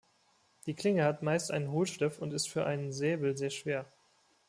Die 0.65 0.73
Klinge 0.73 1.03
hat 1.05 1.21
meist 1.21 1.51
einen 1.51 1.69
Hohlschliff 1.69 2.17
und 2.17 2.33
ist 2.33 2.49
für 2.49 2.65
einen 2.65 2.91
Säbel 2.91 3.37
sehr 3.37 3.51
schwer. 3.51 3.85